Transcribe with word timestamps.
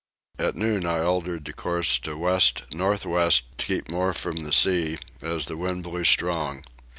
At 0.39 0.55
noon 0.55 0.83
I 0.87 1.01
altered 1.03 1.45
the 1.45 1.53
course 1.53 1.99
to 1.99 2.09
the 2.09 2.17
west 2.17 2.63
north 2.73 3.05
west 3.05 3.43
to 3.59 3.65
keep 3.67 3.91
more 3.91 4.13
from 4.13 4.37
the 4.37 4.51
sea, 4.51 4.97
as 5.21 5.45
the 5.45 5.57
wind 5.57 5.83
blew 5.83 6.03
strong. 6.05 6.63